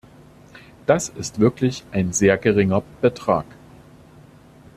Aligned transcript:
Das 0.87 1.09
ist 1.09 1.39
wirklich 1.39 1.83
ein 1.91 2.11
sehr 2.11 2.35
geringer 2.39 2.81
Betrag. 3.01 3.45